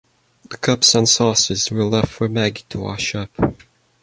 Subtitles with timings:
[0.49, 3.29] The cups and saucers were left for Maggie to wash up.